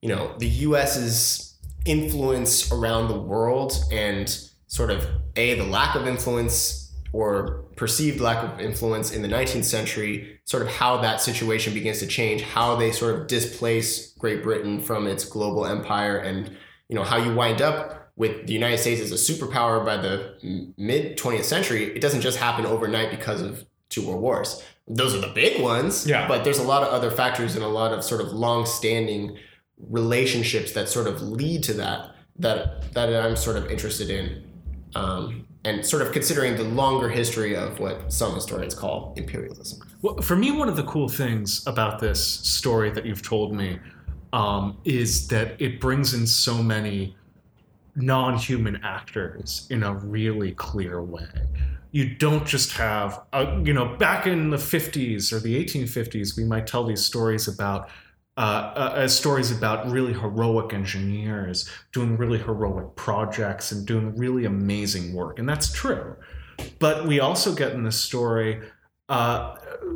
[0.01, 4.29] you know, the U.S.'s influence around the world and
[4.67, 9.63] sort of a the lack of influence or perceived lack of influence in the 19th
[9.63, 10.39] century.
[10.43, 14.81] Sort of how that situation begins to change, how they sort of displace Great Britain
[14.81, 16.55] from its global empire, and
[16.89, 20.73] you know how you wind up with the United States as a superpower by the
[20.77, 21.85] mid 20th century.
[21.95, 26.07] It doesn't just happen overnight because of two world wars those are the big ones.
[26.07, 26.27] Yeah.
[26.27, 29.37] But there's a lot of other factors and a lot of sort of long-standing
[29.89, 34.43] relationships that sort of lead to that that that I'm sort of interested in,
[34.95, 39.79] um, and sort of considering the longer history of what some historians call imperialism.
[40.01, 43.79] Well, for me, one of the cool things about this story that you've told me
[44.33, 47.15] um, is that it brings in so many
[47.95, 51.27] non-human actors in a really clear way.
[51.91, 56.43] You don't just have, uh, you know, back in the 50s or the 1850s, we
[56.43, 57.89] might tell these stories about
[58.37, 64.45] uh, uh, as stories about really heroic engineers doing really heroic projects and doing really
[64.45, 66.15] amazing work, and that's true.
[66.77, 68.61] But we also get in this story
[69.09, 69.55] uh,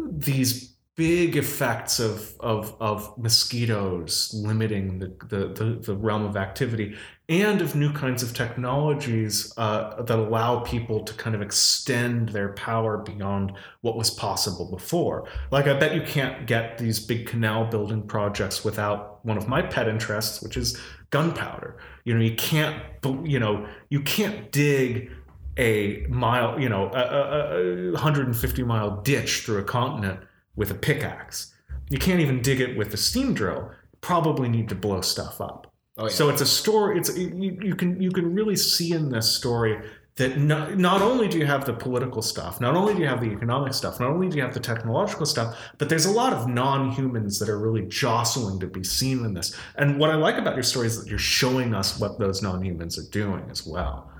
[0.09, 6.95] these big effects of, of, of mosquitoes limiting the, the, the, the realm of activity
[7.29, 12.49] and of new kinds of technologies uh, that allow people to kind of extend their
[12.53, 15.29] power beyond what was possible before.
[15.49, 19.61] Like, I bet you can't get these big canal building projects without one of my
[19.61, 20.77] pet interests, which is
[21.09, 21.77] gunpowder.
[22.03, 22.83] You know, you can't,
[23.23, 25.09] you know, you can't dig
[25.57, 30.19] a mile, you know, a, a, a 150 mile ditch through a continent
[30.55, 31.53] with a pickaxe.
[31.89, 33.71] You can't even dig it with a steam drill.
[34.01, 35.71] Probably need to blow stuff up.
[35.97, 36.09] Oh yeah.
[36.09, 36.97] So it's a story.
[36.97, 39.77] It's you, you can you can really see in this story
[40.15, 43.21] that not, not only do you have the political stuff, not only do you have
[43.21, 46.33] the economic stuff, not only do you have the technological stuff, but there's a lot
[46.33, 49.55] of non-humans that are really jostling to be seen in this.
[49.75, 52.99] And what I like about your story is that you're showing us what those non-humans
[52.99, 54.11] are doing as well.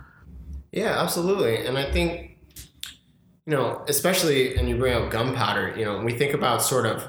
[0.71, 1.65] Yeah, absolutely.
[1.65, 2.30] And I think,
[3.45, 6.85] you know, especially, and you bring up gunpowder, you know, when we think about sort
[6.85, 7.03] of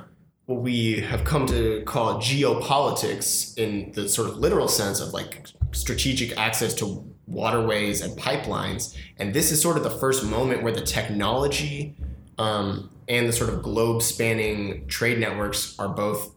[0.46, 5.46] what we have come to call geopolitics in the sort of literal sense of like
[5.72, 8.96] strategic access to waterways and pipelines.
[9.18, 11.96] And this is sort of the first moment where the technology
[12.38, 16.34] um, and the sort of globe spanning trade networks are both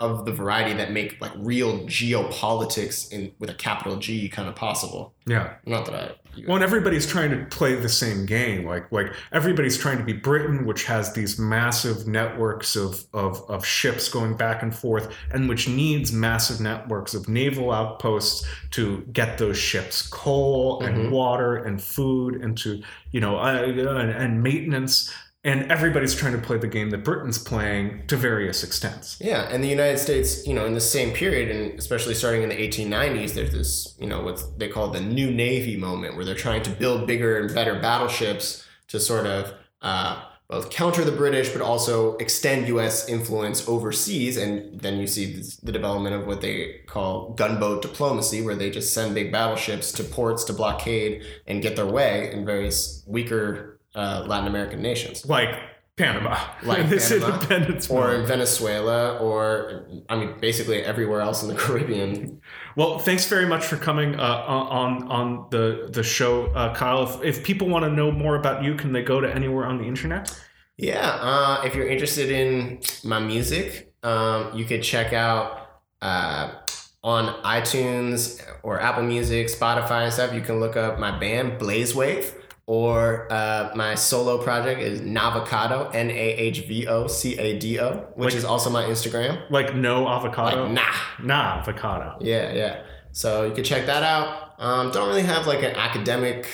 [0.00, 4.54] of the variety that make like real geopolitics in with a capital G kind of
[4.54, 5.12] possible.
[5.26, 5.54] Yeah.
[5.66, 8.64] Not that I Well, and everybody's trying to play the same game.
[8.64, 13.64] Like, like everybody's trying to be Britain, which has these massive networks of, of, of
[13.66, 19.38] ships going back and forth, and which needs massive networks of naval outposts to get
[19.38, 21.10] those ships coal and Mhm.
[21.10, 22.82] water and food and to
[23.12, 25.12] you know uh, and, and maintenance.
[25.44, 29.16] And everybody's trying to play the game that Britain's playing to various extents.
[29.20, 32.48] Yeah, and the United States, you know, in the same period, and especially starting in
[32.48, 36.34] the 1890s, there's this, you know, what they call the New Navy moment, where they're
[36.34, 41.50] trying to build bigger and better battleships to sort of uh, both counter the British,
[41.50, 43.08] but also extend U.S.
[43.08, 44.36] influence overseas.
[44.36, 48.92] And then you see the development of what they call gunboat diplomacy, where they just
[48.92, 54.24] send big battleships to ports to blockade and get their way in various weaker uh,
[54.26, 55.26] Latin American nations.
[55.26, 55.54] Like
[55.96, 61.48] Panama, Like this Panama, independence Or in Venezuela, or I mean, basically everywhere else in
[61.48, 62.40] the Caribbean.
[62.76, 67.02] Well, thanks very much for coming uh, on on the the show, uh, Kyle.
[67.02, 69.78] If, if people want to know more about you, can they go to anywhere on
[69.78, 70.32] the internet?
[70.76, 76.52] Yeah, uh, if you're interested in my music, um, you could check out uh,
[77.02, 80.32] on iTunes or Apple Music, Spotify, and stuff.
[80.32, 82.32] You can look up my band Blaze Wave,
[82.68, 87.80] or uh, my solo project is Nahvocado, N A H V O C A D
[87.80, 89.40] O, which Like- is also my Instagram.
[89.50, 90.82] Like no avocado, Like, nah.
[91.22, 92.18] nah avocado.
[92.20, 92.82] Yeah, yeah.
[93.12, 94.52] So you can check that out.
[94.58, 96.46] Um, don't really have like an academic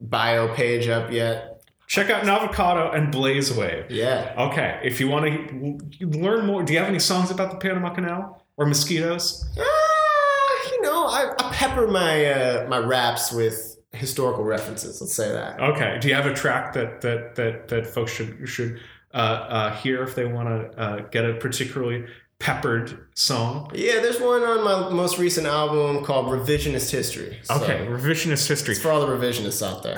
[0.00, 1.62] bio page up yet.
[1.86, 3.84] Check out Nahvocado and Blaze Wave.
[3.90, 4.34] Yeah.
[4.48, 7.90] Okay, if you want to learn more, do you have any songs about the Panama
[7.94, 9.44] Canal or mosquitoes?
[9.56, 15.00] Ah, you know, I, I pepper my uh, my raps with historical references.
[15.00, 15.60] Let's say that.
[15.60, 18.80] Okay, do you have a track that that that that folks should should
[19.12, 22.06] uh, uh, hear if they want to uh, get a particularly
[22.38, 23.70] peppered song?
[23.74, 27.38] Yeah, there's one on my most recent album called Revisionist History.
[27.44, 28.72] So Okay, revisionist history.
[28.72, 29.96] It's for all the revisionists out there.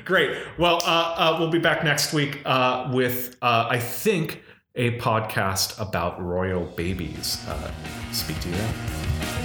[0.04, 0.36] Great.
[0.58, 4.42] Well, uh, uh, we'll be back next week uh, with, uh, I think,
[4.74, 7.38] a podcast about royal babies.
[7.46, 7.70] Uh,
[8.12, 9.43] speak to you then.